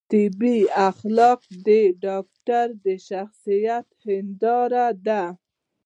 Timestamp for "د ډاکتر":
1.67-2.65